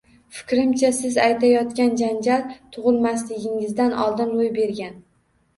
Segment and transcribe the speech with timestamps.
[0.35, 2.47] Fikrimcha, siz aytayotgan janjal
[2.79, 4.99] tug`ilmasingizdan oldin ro`y bergan